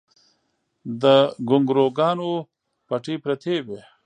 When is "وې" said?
3.65-3.79